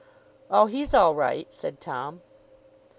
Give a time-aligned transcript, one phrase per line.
[0.49, 2.23] 'Oh, he's all right,' said Tom.